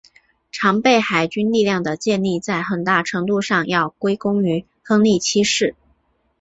[0.51, 5.75] 常备海军力量的建立在很大程度上要归功于亨利七世。